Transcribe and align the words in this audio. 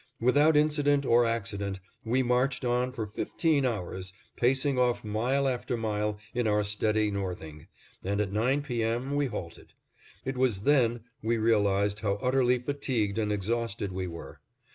Without 0.19 0.57
incident 0.57 1.05
or 1.05 1.27
accident, 1.27 1.79
we 2.03 2.23
marched 2.23 2.65
on 2.65 2.91
for 2.91 3.05
fifteen 3.05 3.67
hours, 3.67 4.11
pacing 4.35 4.79
off 4.79 5.03
mile 5.03 5.47
after 5.47 5.77
mile 5.77 6.17
in 6.33 6.47
our 6.47 6.63
steady 6.63 7.11
northing, 7.11 7.67
and 8.03 8.19
at 8.19 8.31
nine 8.33 8.63
P. 8.63 8.81
M. 8.83 9.15
we 9.15 9.27
halted. 9.27 9.73
It 10.25 10.37
was 10.37 10.61
then 10.61 11.01
we 11.21 11.37
realized 11.37 11.99
how 11.99 12.13
utterly 12.15 12.57
fatigued 12.57 13.19
and 13.19 13.31
exhausted 13.31 13.91
we 13.91 14.07
were. 14.07 14.41